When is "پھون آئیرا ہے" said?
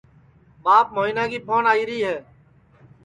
1.45-2.17